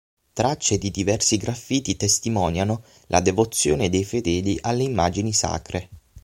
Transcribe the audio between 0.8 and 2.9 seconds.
diversi graffiti testimoniano